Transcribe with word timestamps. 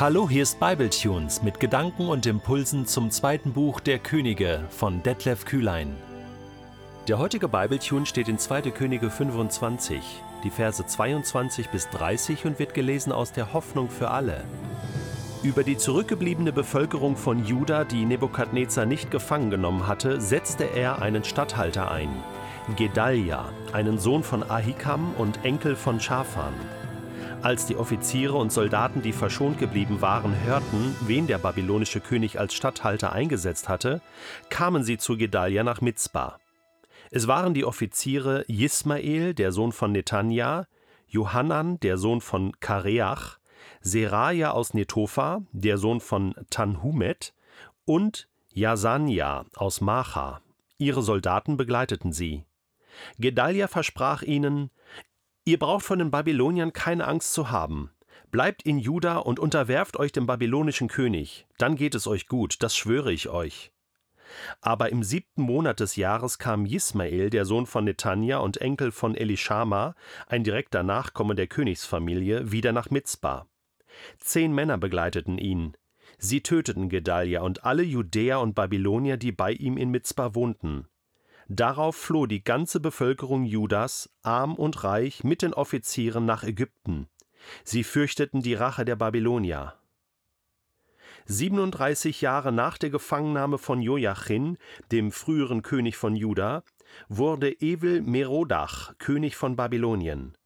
Hallo, 0.00 0.30
hier 0.30 0.44
ist 0.44 0.58
Bibletunes 0.58 1.42
mit 1.42 1.60
Gedanken 1.60 2.08
und 2.08 2.24
Impulsen 2.24 2.86
zum 2.86 3.10
zweiten 3.10 3.52
Buch 3.52 3.80
der 3.80 3.98
Könige 3.98 4.64
von 4.70 5.02
Detlef 5.02 5.44
Kühlein. 5.44 5.94
Der 7.06 7.18
heutige 7.18 7.48
Bibletune 7.48 8.06
steht 8.06 8.26
in 8.26 8.38
2. 8.38 8.62
Könige 8.70 9.10
25, 9.10 10.00
die 10.42 10.48
Verse 10.48 10.86
22 10.86 11.68
bis 11.68 11.90
30 11.90 12.46
und 12.46 12.58
wird 12.58 12.72
gelesen 12.72 13.12
aus 13.12 13.32
der 13.32 13.52
Hoffnung 13.52 13.90
für 13.90 14.10
alle. 14.10 14.42
Über 15.42 15.64
die 15.64 15.76
zurückgebliebene 15.76 16.54
Bevölkerung 16.54 17.14
von 17.14 17.44
Juda, 17.44 17.84
die 17.84 18.06
Nebukadnezar 18.06 18.86
nicht 18.86 19.10
gefangen 19.10 19.50
genommen 19.50 19.86
hatte, 19.86 20.18
setzte 20.18 20.64
er 20.64 21.02
einen 21.02 21.24
Statthalter 21.24 21.90
ein, 21.90 22.08
Gedalia, 22.74 23.50
einen 23.74 23.98
Sohn 23.98 24.22
von 24.22 24.48
Ahikam 24.48 25.12
und 25.18 25.44
Enkel 25.44 25.76
von 25.76 26.00
Schafan. 26.00 26.54
Als 27.42 27.64
die 27.64 27.76
Offiziere 27.76 28.34
und 28.34 28.52
Soldaten, 28.52 29.00
die 29.00 29.14
verschont 29.14 29.58
geblieben 29.58 30.02
waren, 30.02 30.38
hörten, 30.44 30.94
wen 31.06 31.26
der 31.26 31.38
babylonische 31.38 32.00
König 32.00 32.38
als 32.38 32.52
Statthalter 32.52 33.12
eingesetzt 33.12 33.66
hatte, 33.66 34.02
kamen 34.50 34.84
sie 34.84 34.98
zu 34.98 35.16
Gedalia 35.16 35.62
nach 35.62 35.80
Mizpah. 35.80 36.38
Es 37.10 37.28
waren 37.28 37.54
die 37.54 37.64
Offiziere 37.64 38.44
Jismael, 38.46 39.32
der 39.32 39.52
Sohn 39.52 39.72
von 39.72 39.92
Netanja, 39.92 40.66
Johannan, 41.08 41.80
der 41.80 41.96
Sohn 41.96 42.20
von 42.20 42.52
Kareach, 42.60 43.38
Seraja 43.80 44.50
aus 44.50 44.74
Netophah, 44.74 45.40
der 45.52 45.78
Sohn 45.78 46.00
von 46.00 46.34
Tanhumet, 46.50 47.32
und 47.86 48.28
Jasanja 48.52 49.46
aus 49.56 49.80
Macha. 49.80 50.42
Ihre 50.76 51.02
Soldaten 51.02 51.56
begleiteten 51.56 52.12
sie. 52.12 52.44
Gedalia 53.18 53.66
versprach 53.66 54.22
ihnen: 54.22 54.70
Ihr 55.44 55.58
braucht 55.58 55.84
von 55.84 55.98
den 55.98 56.10
Babyloniern 56.10 56.72
keine 56.72 57.06
Angst 57.06 57.32
zu 57.32 57.50
haben. 57.50 57.90
Bleibt 58.30 58.62
in 58.62 58.78
Juda 58.78 59.16
und 59.16 59.40
unterwerft 59.40 59.98
euch 59.98 60.12
dem 60.12 60.26
babylonischen 60.26 60.88
König, 60.88 61.46
dann 61.58 61.74
geht 61.74 61.94
es 61.94 62.06
euch 62.06 62.28
gut, 62.28 62.62
das 62.62 62.76
schwöre 62.76 63.12
ich 63.12 63.28
euch. 63.28 63.72
Aber 64.60 64.90
im 64.90 65.02
siebten 65.02 65.42
Monat 65.42 65.80
des 65.80 65.96
Jahres 65.96 66.38
kam 66.38 66.64
Jismael, 66.64 67.30
der 67.30 67.44
Sohn 67.44 67.66
von 67.66 67.84
Netanja 67.84 68.38
und 68.38 68.58
Enkel 68.58 68.92
von 68.92 69.16
Elishama, 69.16 69.94
ein 70.28 70.44
direkter 70.44 70.84
Nachkomme 70.84 71.34
der 71.34 71.48
Königsfamilie, 71.48 72.52
wieder 72.52 72.72
nach 72.72 72.90
Mizpah. 72.90 73.48
Zehn 74.18 74.52
Männer 74.52 74.78
begleiteten 74.78 75.38
ihn. 75.38 75.76
Sie 76.18 76.42
töteten 76.42 76.88
Gedalia 76.88 77.40
und 77.40 77.64
alle 77.64 77.82
Judäer 77.82 78.40
und 78.40 78.54
Babylonier, 78.54 79.16
die 79.16 79.32
bei 79.32 79.52
ihm 79.52 79.76
in 79.76 79.90
Mizpah 79.90 80.34
wohnten. 80.34 80.86
Darauf 81.52 81.96
floh 81.96 82.26
die 82.26 82.44
ganze 82.44 82.78
Bevölkerung 82.78 83.44
Judas, 83.44 84.08
arm 84.22 84.54
und 84.54 84.84
reich, 84.84 85.24
mit 85.24 85.42
den 85.42 85.52
Offizieren 85.52 86.24
nach 86.24 86.44
Ägypten. 86.44 87.08
Sie 87.64 87.82
fürchteten 87.82 88.40
die 88.40 88.54
Rache 88.54 88.84
der 88.84 88.94
Babylonier. 88.94 89.74
37 91.26 92.20
Jahre 92.20 92.52
nach 92.52 92.78
der 92.78 92.90
Gefangennahme 92.90 93.58
von 93.58 93.82
Joachim, 93.82 94.58
dem 94.92 95.10
früheren 95.10 95.62
König 95.62 95.96
von 95.96 96.14
Juda, 96.14 96.62
wurde 97.08 97.60
Evel 97.60 98.00
Merodach 98.00 98.96
König 98.98 99.34
von 99.34 99.56
Babylonien. 99.56 100.36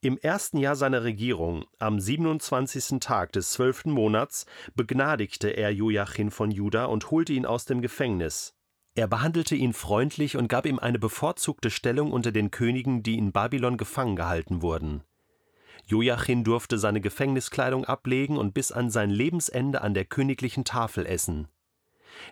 Im 0.00 0.16
ersten 0.16 0.56
Jahr 0.56 0.76
seiner 0.76 1.04
Regierung, 1.04 1.66
am 1.78 2.00
27. 2.00 2.98
Tag 3.00 3.32
des 3.32 3.50
zwölften 3.50 3.90
Monats, 3.90 4.46
begnadigte 4.74 5.50
er 5.50 5.70
Joachim 5.70 6.30
von 6.30 6.50
Juda 6.50 6.86
und 6.86 7.10
holte 7.10 7.34
ihn 7.34 7.44
aus 7.44 7.66
dem 7.66 7.82
Gefängnis. 7.82 8.56
Er 8.96 9.06
behandelte 9.06 9.54
ihn 9.54 9.74
freundlich 9.74 10.38
und 10.38 10.48
gab 10.48 10.64
ihm 10.64 10.78
eine 10.78 10.98
bevorzugte 10.98 11.70
Stellung 11.70 12.12
unter 12.12 12.32
den 12.32 12.50
Königen, 12.50 13.02
die 13.02 13.18
in 13.18 13.30
Babylon 13.30 13.76
gefangen 13.76 14.16
gehalten 14.16 14.62
wurden. 14.62 15.04
Joachim 15.84 16.44
durfte 16.44 16.78
seine 16.78 17.02
Gefängniskleidung 17.02 17.84
ablegen 17.84 18.38
und 18.38 18.54
bis 18.54 18.72
an 18.72 18.90
sein 18.90 19.10
Lebensende 19.10 19.82
an 19.82 19.92
der 19.92 20.06
königlichen 20.06 20.64
Tafel 20.64 21.04
essen. 21.04 21.48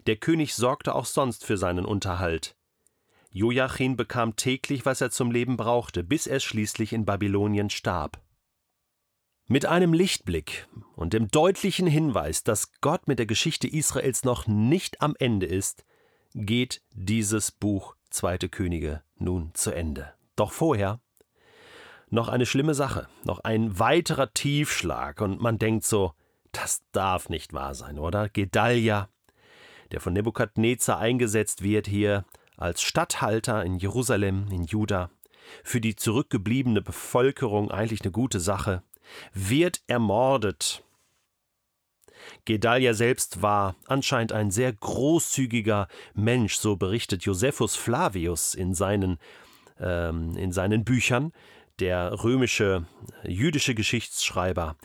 Der 0.06 0.16
König 0.16 0.55
sorgte 0.55 0.94
auch 0.94 1.05
sonst 1.05 1.44
für 1.44 1.58
seinen 1.58 1.84
Unterhalt. 1.84 2.56
Joachim 3.30 3.96
bekam 3.96 4.34
täglich, 4.34 4.86
was 4.86 5.02
er 5.02 5.10
zum 5.10 5.30
Leben 5.30 5.58
brauchte, 5.58 6.02
bis 6.02 6.27
er 6.27 6.40
schließlich 6.40 6.94
in 6.94 7.05
Babylonien 7.05 7.68
starb. 7.68 8.22
Mit 9.46 9.66
einem 9.66 9.92
Lichtblick 9.92 10.66
und 10.96 11.12
dem 11.12 11.28
deutlichen 11.28 11.86
Hinweis, 11.86 12.42
dass 12.42 12.72
Gott 12.80 13.06
mit 13.06 13.18
der 13.18 13.27
Geschichte 13.27 13.68
Israels 13.68 14.24
noch 14.24 14.46
nicht 14.46 15.02
am 15.02 15.14
Ende 15.18 15.44
ist, 15.44 15.84
geht 16.34 16.83
dieses 16.92 17.50
Buch 17.52 17.96
Zweite 18.11 18.48
Könige 18.48 19.02
nun 19.17 19.50
zu 19.55 19.72
Ende. 19.72 20.12
Doch 20.36 20.52
vorher 20.52 21.00
noch 22.11 22.28
eine 22.28 22.46
schlimme 22.46 22.74
Sache, 22.74 23.08
noch 23.24 23.40
ein 23.40 23.78
weiterer 23.78 24.33
Tiefschlag, 24.33 25.20
und 25.20 25.40
man 25.40 25.58
denkt 25.58 25.84
so, 25.84 26.12
das 26.52 26.83
darf 26.92 27.28
nicht 27.28 27.52
wahr 27.52 27.74
sein, 27.74 27.98
oder? 27.98 28.28
Gedalia, 28.28 29.08
der 29.90 30.00
von 30.00 30.12
Nebukadnezar 30.12 30.98
eingesetzt 30.98 31.62
wird 31.62 31.89
hier 31.89 32.24
als 32.56 32.83
Statthalter 32.83 33.64
in 33.64 33.77
Jerusalem, 33.77 34.46
in 34.51 34.64
Juda, 34.64 35.11
für 35.64 35.80
die 35.80 35.96
zurückgebliebene 35.96 36.83
Bevölkerung 36.83 37.70
eigentlich 37.70 38.02
eine 38.02 38.12
gute 38.12 38.39
Sache, 38.39 38.83
wird 39.33 39.83
ermordet 39.89 40.83
Gedalia 42.45 42.95
selbst 42.95 43.42
war 43.42 43.77
anscheinend 43.86 44.33
ein 44.33 44.51
sehr 44.51 44.73
großzügiger 44.73 45.89
Mensch, 46.14 46.57
so 46.57 46.77
berichtet 46.77 47.23
Josephus 47.23 47.77
Flavius 47.77 48.55
in 48.55 48.74
seinen, 48.74 49.18
ähm, 49.80 50.36
in 50.36 50.52
seinen 50.52 50.84
Büchern, 50.84 51.33
der 51.80 52.23
römische 52.23 52.86
jüdische 53.24 53.74
Geschichtsschreiber, 53.74 54.77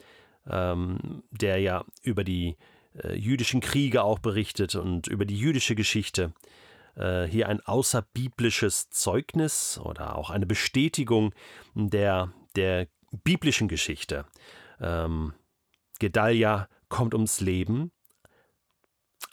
ähm, 0.50 1.24
der 1.32 1.60
ja 1.60 1.86
über 2.02 2.24
die 2.24 2.58
äh, 3.04 3.16
jüdischen 3.16 3.62
Kriege 3.62 4.04
auch 4.04 4.20
berichtet 4.20 4.76
und 4.76 5.08
über 5.08 5.26
die 5.26 5.38
jüdische 5.38 5.76
Geschichte. 5.76 6.34
Äh, 6.96 7.26
hier 7.26 7.48
ein 7.48 7.62
außerbiblisches 7.62 8.90
Zeugnis 8.90 9.80
oder 9.84 10.16
auch 10.16 10.30
eine 10.30 10.46
Bestätigung 10.46 11.34
der, 11.76 12.32
der 12.56 12.88
biblischen 13.24 13.68
Geschichte. 13.68 14.26
Ähm, 14.82 15.34
Gedalia 16.00 16.68
kommt 16.90 17.14
ums 17.14 17.40
Leben. 17.40 17.92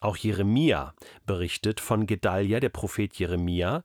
Auch 0.00 0.16
Jeremia 0.16 0.94
berichtet 1.24 1.80
von 1.80 2.06
Gedalia, 2.06 2.60
der 2.60 2.68
Prophet 2.68 3.18
Jeremia, 3.18 3.82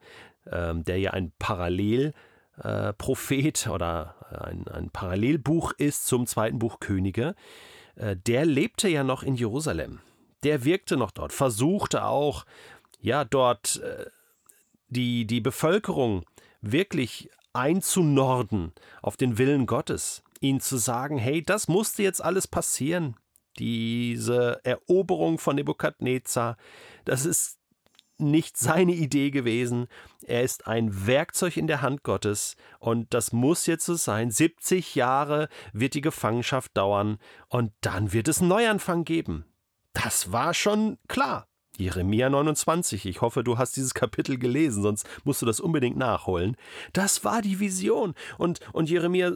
ähm, 0.50 0.84
der 0.84 1.00
ja 1.00 1.12
ein 1.12 1.32
Parallelprophet 1.40 3.66
äh, 3.66 3.70
oder 3.70 4.16
ein, 4.44 4.68
ein, 4.68 4.90
Parallelbuch 4.90 5.72
ist 5.74 6.08
zum 6.08 6.26
zweiten 6.28 6.60
Buch 6.60 6.80
Könige. 6.80 7.36
Äh, 7.96 8.18
der 8.18 8.46
lebte 8.46 8.90
ja 8.90 9.04
noch 9.04 9.24
in 9.24 9.36
Jerusalem. 9.36 10.02
Der 10.44 10.64
wirkte 10.66 10.98
noch 10.98 11.12
dort, 11.12 11.34
versuchte 11.34 12.04
auch, 12.04 12.46
ja, 13.00 13.24
dort 13.24 13.78
äh, 13.78 14.06
die, 14.90 15.26
die 15.26 15.42
Bevölkerung 15.42 16.26
wirklich 16.62 17.30
einzunorden 17.54 18.74
auf 19.02 19.18
den 19.18 19.38
Willen 19.38 19.66
Gottes, 19.66 20.24
ihnen 20.40 20.62
zu 20.62 20.78
sagen, 20.78 21.18
hey, 21.18 21.44
das 21.44 21.68
musste 21.68 22.04
jetzt 22.04 22.24
alles 22.24 22.48
passieren 22.48 23.16
diese 23.58 24.60
Eroberung 24.64 25.38
von 25.38 25.56
Nebukadnezar, 25.56 26.58
das 27.06 27.26
ist 27.26 27.58
nicht 28.22 28.58
seine 28.58 28.94
Idee 28.94 29.32
gewesen. 29.32 29.88
Er 30.26 30.44
ist 30.44 30.68
ein 30.68 31.08
Werkzeug 31.08 31.58
in 31.58 31.68
der 31.68 31.82
Hand 31.82 32.04
Gottes 32.04 32.56
und 32.80 33.14
das 33.14 33.34
muss 33.34 33.66
jetzt 33.66 33.86
so 33.86 33.96
sein. 33.96 34.32
70 34.32 34.96
Jahre 34.96 35.50
wird 35.74 35.96
die 35.96 36.02
Gefangenschaft 36.02 36.78
dauern 36.78 37.18
und 37.50 37.74
dann 37.82 38.14
wird 38.14 38.28
es 38.28 38.40
einen 38.40 38.50
Neuanfang 38.50 39.04
geben. 39.04 39.46
Das 39.94 40.32
war 40.32 40.54
schon 40.54 40.98
klar. 41.08 41.48
Jeremia 41.78 42.30
29, 42.30 43.06
ich 43.06 43.22
hoffe, 43.22 43.44
du 43.44 43.58
hast 43.58 43.76
dieses 43.76 43.94
Kapitel 43.94 44.38
gelesen, 44.38 44.84
sonst 44.84 45.08
musst 45.24 45.42
du 45.42 45.46
das 45.46 45.60
unbedingt 45.60 45.98
nachholen. 45.98 46.56
Das 46.94 47.24
war 47.24 47.42
die 47.42 47.60
Vision. 47.60 48.14
Und, 48.38 48.60
und 48.74 48.90
Jeremia 48.90 49.34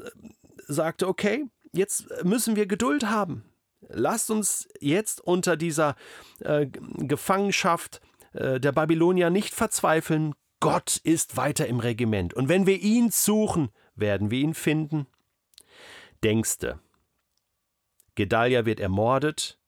sagte, 0.67 1.07
okay, 1.07 1.45
jetzt 1.73 2.23
müssen 2.23 2.56
wir 2.56 2.68
Geduld 2.68 3.09
haben. 3.09 3.45
Lasst 3.89 4.31
uns 4.31 4.67
jetzt 4.79 5.21
unter 5.21 5.57
dieser 5.57 5.95
äh, 6.39 6.67
Gefangenschaft 6.67 8.01
äh, 8.33 8.59
der 8.59 8.71
Babylonier 8.71 9.29
nicht 9.29 9.53
verzweifeln. 9.53 10.35
Gott 10.59 10.97
ist 10.97 11.37
weiter 11.37 11.67
im 11.67 11.79
Regiment. 11.79 12.33
Und 12.33 12.49
wenn 12.49 12.65
wir 12.65 12.79
ihn 12.79 13.11
suchen, 13.11 13.69
werden 13.95 14.31
wir 14.31 14.39
ihn 14.39 14.53
finden. 14.53 15.07
Denkste, 16.23 16.79
Gedalia 18.15 18.65
wird 18.65 18.79
ermordet 18.79 19.59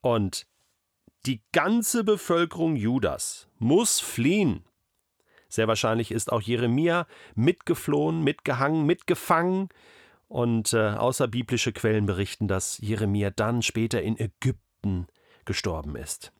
und 0.00 0.46
die 1.26 1.42
ganze 1.52 2.04
Bevölkerung 2.04 2.76
Judas 2.76 3.48
muss 3.58 3.98
fliehen. 3.98 4.64
Sehr 5.48 5.68
wahrscheinlich 5.68 6.12
ist 6.12 6.32
auch 6.32 6.42
Jeremia 6.42 7.06
mitgeflohen, 7.34 8.22
mitgehangen, 8.22 8.86
mitgefangen. 8.86 9.68
Und 10.28 10.72
äh, 10.72 10.90
außerbiblische 10.90 11.72
Quellen 11.72 12.06
berichten, 12.06 12.48
dass 12.48 12.78
Jeremia 12.78 13.30
dann 13.30 13.62
später 13.62 14.02
in 14.02 14.18
Ägypten 14.18 15.06
gestorben 15.44 15.96
ist. 15.96 16.32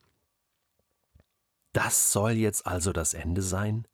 Das 1.72 2.12
soll 2.12 2.32
jetzt 2.32 2.66
also 2.66 2.92
das 2.92 3.14
Ende 3.14 3.42
sein? 3.42 3.86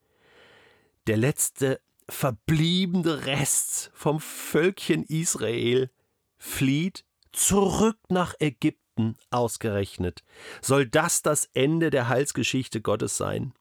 Der 1.07 1.17
letzte 1.17 1.81
verbliebene 2.09 3.27
Rest 3.27 3.91
vom 3.95 4.21
Völkchen 4.21 5.05
Israel 5.05 5.91
flieht 6.39 7.05
zurück 7.33 7.99
nach 8.09 8.35
Ägypten 8.39 9.17
ausgerechnet. 9.31 10.23
Soll 10.61 10.87
das 10.87 11.23
das 11.23 11.49
Ende 11.55 11.91
der 11.91 12.09
Heilsgeschichte 12.09 12.81
Gottes 12.81 13.17
sein? 13.17 13.53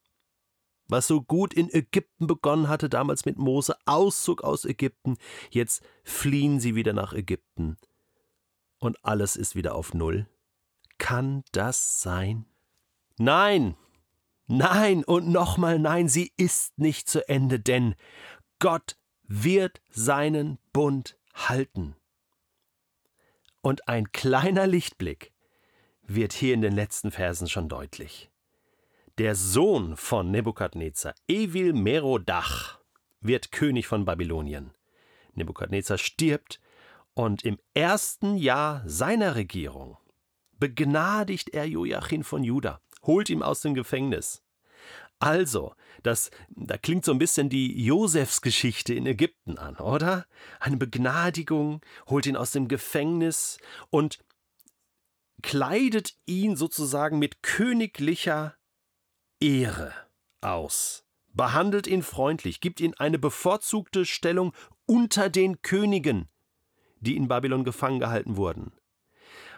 Was 0.91 1.07
so 1.07 1.21
gut 1.21 1.53
in 1.53 1.73
Ägypten 1.73 2.27
begonnen 2.27 2.67
hatte, 2.67 2.89
damals 2.89 3.23
mit 3.23 3.38
Mose, 3.38 3.77
Auszug 3.85 4.43
aus 4.43 4.65
Ägypten, 4.65 5.15
jetzt 5.49 5.81
fliehen 6.03 6.59
sie 6.59 6.75
wieder 6.75 6.91
nach 6.91 7.13
Ägypten. 7.13 7.77
Und 8.77 8.97
alles 9.01 9.38
ist 9.38 9.55
wieder 9.55 9.73
auf 9.73 9.93
Null. 9.93 10.27
Kann 10.97 11.45
das 11.53 12.01
sein? 12.01 12.45
Nein, 13.17 13.77
nein 14.47 15.05
und 15.05 15.29
nochmal 15.29 15.79
nein, 15.79 16.09
sie 16.09 16.33
ist 16.35 16.77
nicht 16.77 17.07
zu 17.07 17.25
Ende, 17.29 17.61
denn 17.61 17.95
Gott 18.59 18.97
wird 19.23 19.81
seinen 19.91 20.57
Bund 20.73 21.17
halten. 21.33 21.95
Und 23.61 23.88
ein 23.88 24.11
kleiner 24.11 24.67
Lichtblick 24.67 25.31
wird 26.01 26.33
hier 26.33 26.53
in 26.53 26.61
den 26.61 26.73
letzten 26.73 27.11
Versen 27.11 27.47
schon 27.47 27.69
deutlich. 27.69 28.29
Der 29.21 29.35
Sohn 29.35 29.97
von 29.97 30.31
Nebukadnezar, 30.31 31.13
Evil 31.27 31.73
Merodach, 31.73 32.79
wird 33.19 33.51
König 33.51 33.85
von 33.85 34.03
Babylonien. 34.03 34.71
Nebukadnezar 35.35 36.00
stirbt 36.00 36.59
und 37.13 37.45
im 37.45 37.59
ersten 37.75 38.35
Jahr 38.35 38.81
seiner 38.88 39.35
Regierung 39.35 40.00
begnadigt 40.57 41.50
er 41.50 41.65
Joachim 41.65 42.23
von 42.23 42.44
Juda, 42.44 42.81
holt 43.03 43.29
ihn 43.29 43.44
aus 43.44 43.62
dem 43.62 43.75
Gefängnis. 43.75 44.41
Also, 45.19 45.75
das, 46.01 46.31
da 46.50 46.79
klingt 46.79 47.06
so 47.06 47.12
ein 47.12 47.19
bisschen 47.19 47.47
die 47.47 47.79
Josefsgeschichte 47.85 48.95
in 48.95 49.06
Ägypten 49.06 49.59
an, 49.59 49.75
oder? 49.75 50.25
Eine 50.59 50.77
Begnadigung, 50.77 51.81
holt 52.07 52.25
ihn 52.25 52.35
aus 52.35 52.53
dem 52.53 52.67
Gefängnis 52.67 53.59
und 53.91 54.17
kleidet 55.44 56.15
ihn 56.25 56.56
sozusagen 56.56 57.19
mit 57.19 57.44
königlicher 57.44 58.56
Ehre 59.41 59.91
aus, 60.39 61.03
behandelt 61.33 61.88
ihn 61.88 62.03
freundlich, 62.03 62.61
gibt 62.61 62.79
ihm 62.79 62.93
eine 62.97 63.17
bevorzugte 63.19 64.05
Stellung 64.05 64.53
unter 64.85 65.29
den 65.29 65.61
Königen, 65.63 66.29
die 66.99 67.17
in 67.17 67.27
Babylon 67.27 67.63
gefangen 67.63 67.99
gehalten 67.99 68.38
wurden. 68.38 68.71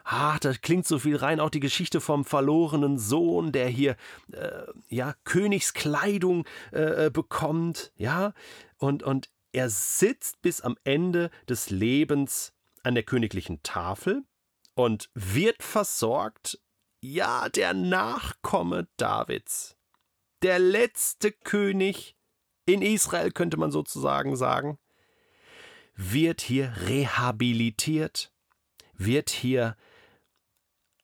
Ah, 0.06 0.38
da 0.40 0.54
klingt 0.54 0.88
so 0.88 1.00
viel 1.00 1.16
rein, 1.16 1.40
auch 1.40 1.50
die 1.50 1.60
Geschichte 1.60 2.02
vom 2.02 2.26
verlorenen 2.26 2.98
Sohn, 2.98 3.52
der 3.52 3.68
hier 3.68 3.96
äh, 4.32 4.64
ja 4.90 5.16
Königskleidung 5.24 6.46
äh, 6.72 7.10
bekommt, 7.10 7.94
ja, 7.96 8.34
und, 8.78 9.04
und 9.04 9.30
er 9.52 9.70
sitzt 9.70 10.42
bis 10.42 10.62
am 10.62 10.78
Ende 10.84 11.30
des 11.48 11.70
Lebens 11.70 12.54
an 12.84 12.96
der 12.96 13.04
königlichen 13.04 13.64
Tafel 13.64 14.24
und 14.76 15.10
wird 15.14 15.62
versorgt, 15.62 16.60
ja, 17.04 17.50
der 17.50 17.74
Nachkomme 17.74 18.88
Davids, 18.96 19.76
der 20.42 20.58
letzte 20.58 21.34
König 21.34 22.16
in 22.66 22.82
Israel, 22.82 23.32
könnte 23.32 23.58
man 23.58 23.72
sozusagen 23.72 24.38
sagen, 24.38 24.80
wird 25.96 26.40
hier 26.40 26.74
rehabilitiert, 26.88 28.32
wird 28.94 29.30
hier 29.30 29.76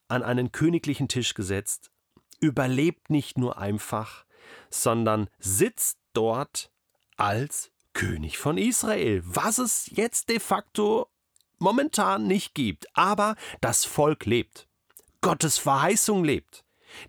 an 0.08 0.24
einen 0.24 0.54
königlichen 0.54 1.10
Tisch 1.10 1.34
gesetzt, 1.34 1.92
überlebt 2.40 3.10
nicht 3.10 3.38
nur 3.38 3.58
einfach, 3.58 4.26
sondern 4.70 5.30
sitzt 5.38 6.00
dort 6.14 6.72
als 7.18 7.74
König 7.92 8.38
von 8.38 8.58
Israel, 8.58 9.22
was 9.26 9.58
es 9.58 9.92
jetzt 9.94 10.30
de 10.30 10.40
facto 10.40 11.10
momentan 11.58 12.26
nicht 12.26 12.56
gibt. 12.56 12.88
Aber 12.96 13.36
das 13.60 13.84
Volk 13.84 14.26
lebt. 14.26 14.69
Gottes 15.22 15.58
Verheißung 15.58 16.24
lebt. 16.24 16.64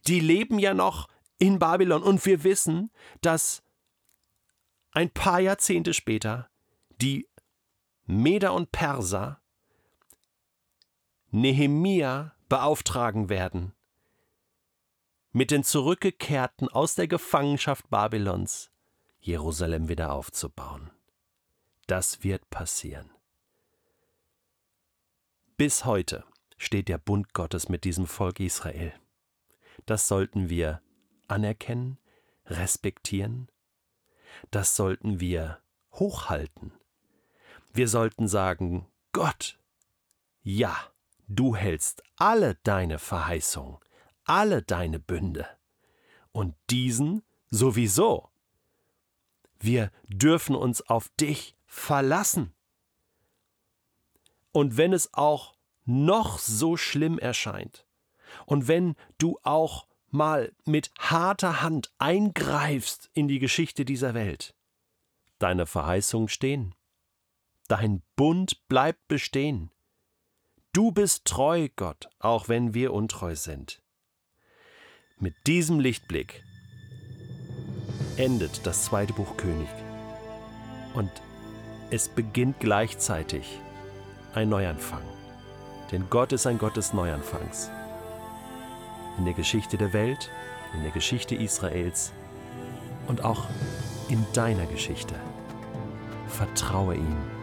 Die 0.06 0.20
leben 0.20 0.58
ja 0.58 0.74
noch 0.74 1.08
in 1.38 1.58
Babylon 1.58 2.02
und 2.02 2.24
wir 2.26 2.44
wissen, 2.44 2.90
dass 3.22 3.62
ein 4.92 5.10
paar 5.10 5.40
Jahrzehnte 5.40 5.94
später 5.94 6.50
die 7.00 7.28
Meder 8.04 8.54
und 8.54 8.72
Perser 8.72 9.40
Nehemia 11.32 12.34
beauftragen 12.48 13.28
werden, 13.28 13.72
mit 15.30 15.52
den 15.52 15.62
Zurückgekehrten 15.62 16.68
aus 16.68 16.96
der 16.96 17.06
Gefangenschaft 17.06 17.88
Babylons 17.88 18.72
Jerusalem 19.20 19.88
wieder 19.88 20.12
aufzubauen. 20.12 20.90
Das 21.86 22.24
wird 22.24 22.50
passieren. 22.50 23.10
Bis 25.56 25.84
heute 25.84 26.24
steht 26.60 26.88
der 26.88 26.98
Bund 26.98 27.32
Gottes 27.32 27.68
mit 27.68 27.84
diesem 27.84 28.06
Volk 28.06 28.38
Israel. 28.38 28.92
Das 29.86 30.06
sollten 30.06 30.48
wir 30.48 30.80
anerkennen, 31.26 31.98
respektieren, 32.46 33.48
das 34.50 34.76
sollten 34.76 35.20
wir 35.20 35.58
hochhalten. 35.92 36.72
Wir 37.72 37.88
sollten 37.88 38.28
sagen, 38.28 38.86
Gott, 39.12 39.58
ja, 40.42 40.76
Du 41.32 41.54
hältst 41.54 42.02
alle 42.16 42.56
deine 42.64 42.98
Verheißungen, 42.98 43.78
alle 44.24 44.62
deine 44.62 44.98
Bünde. 44.98 45.46
Und 46.32 46.56
diesen 46.70 47.22
sowieso. 47.50 48.30
Wir 49.60 49.92
dürfen 50.08 50.56
uns 50.56 50.82
auf 50.82 51.08
dich 51.20 51.54
verlassen. 51.66 52.52
Und 54.50 54.76
wenn 54.76 54.92
es 54.92 55.14
auch 55.14 55.54
noch 55.84 56.38
so 56.38 56.76
schlimm 56.76 57.18
erscheint, 57.18 57.86
und 58.46 58.68
wenn 58.68 58.94
du 59.18 59.38
auch 59.42 59.86
mal 60.10 60.52
mit 60.64 60.90
harter 60.98 61.62
Hand 61.62 61.92
eingreifst 61.98 63.10
in 63.12 63.28
die 63.28 63.38
Geschichte 63.38 63.84
dieser 63.84 64.14
Welt, 64.14 64.54
deine 65.38 65.66
Verheißungen 65.66 66.28
stehen. 66.28 66.74
Dein 67.68 68.02
Bund 68.16 68.66
bleibt 68.68 69.06
bestehen. 69.08 69.70
Du 70.72 70.92
bist 70.92 71.24
treu, 71.24 71.68
Gott, 71.76 72.08
auch 72.18 72.48
wenn 72.48 72.74
wir 72.74 72.92
untreu 72.92 73.34
sind. 73.34 73.82
Mit 75.18 75.34
diesem 75.46 75.80
Lichtblick 75.80 76.44
endet 78.16 78.66
das 78.66 78.84
zweite 78.84 79.12
Buch 79.12 79.36
König. 79.36 79.68
Und 80.94 81.10
es 81.90 82.08
beginnt 82.08 82.60
gleichzeitig 82.60 83.60
ein 84.34 84.48
Neuanfang. 84.48 85.02
Denn 85.92 86.08
Gott 86.08 86.32
ist 86.32 86.46
ein 86.46 86.58
Gott 86.58 86.76
des 86.76 86.92
Neuanfangs. 86.92 87.70
In 89.18 89.24
der 89.24 89.34
Geschichte 89.34 89.76
der 89.76 89.92
Welt, 89.92 90.30
in 90.74 90.82
der 90.82 90.92
Geschichte 90.92 91.34
Israels 91.34 92.12
und 93.08 93.24
auch 93.24 93.46
in 94.08 94.24
deiner 94.32 94.66
Geschichte. 94.66 95.14
Vertraue 96.28 96.94
ihm. 96.94 97.39